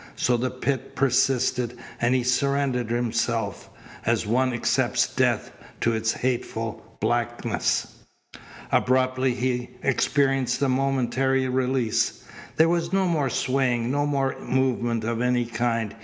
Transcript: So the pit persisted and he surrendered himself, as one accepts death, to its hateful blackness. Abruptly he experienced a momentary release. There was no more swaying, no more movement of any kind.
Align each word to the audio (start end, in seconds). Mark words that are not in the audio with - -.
So 0.15 0.35
the 0.35 0.49
pit 0.49 0.95
persisted 0.95 1.77
and 2.01 2.15
he 2.15 2.23
surrendered 2.23 2.89
himself, 2.89 3.69
as 4.03 4.25
one 4.25 4.51
accepts 4.51 5.13
death, 5.13 5.51
to 5.81 5.93
its 5.93 6.11
hateful 6.11 6.83
blackness. 6.99 7.97
Abruptly 8.71 9.35
he 9.35 9.69
experienced 9.83 10.59
a 10.63 10.69
momentary 10.69 11.47
release. 11.47 12.23
There 12.55 12.67
was 12.67 12.91
no 12.91 13.07
more 13.07 13.29
swaying, 13.29 13.91
no 13.91 14.07
more 14.07 14.35
movement 14.39 15.03
of 15.03 15.21
any 15.21 15.45
kind. 15.45 15.95